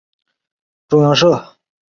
[0.87, 1.55] 中央社